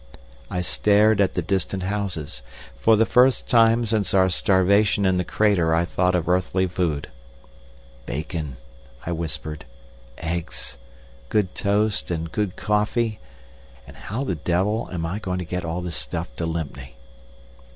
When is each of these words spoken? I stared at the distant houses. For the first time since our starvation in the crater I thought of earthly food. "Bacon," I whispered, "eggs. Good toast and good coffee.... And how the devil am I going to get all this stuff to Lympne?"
I 0.49 0.61
stared 0.61 1.21
at 1.21 1.35
the 1.35 1.43
distant 1.43 1.83
houses. 1.83 2.41
For 2.75 2.95
the 2.95 3.05
first 3.05 3.47
time 3.47 3.85
since 3.85 4.15
our 4.15 4.29
starvation 4.29 5.05
in 5.05 5.17
the 5.17 5.23
crater 5.23 5.75
I 5.75 5.85
thought 5.85 6.15
of 6.15 6.27
earthly 6.27 6.65
food. 6.65 7.11
"Bacon," 8.07 8.57
I 9.05 9.11
whispered, 9.11 9.63
"eggs. 10.17 10.79
Good 11.29 11.53
toast 11.53 12.09
and 12.09 12.31
good 12.31 12.55
coffee.... 12.55 13.19
And 13.85 13.95
how 13.95 14.23
the 14.23 14.33
devil 14.33 14.89
am 14.91 15.05
I 15.05 15.19
going 15.19 15.37
to 15.37 15.45
get 15.45 15.63
all 15.63 15.81
this 15.81 15.97
stuff 15.97 16.35
to 16.37 16.47
Lympne?" 16.47 16.93